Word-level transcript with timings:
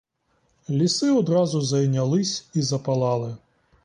Ліси 0.69 1.11
одразу 1.11 1.61
зайнялись 1.61 2.47
і 2.53 2.61
запалали. 2.61 3.37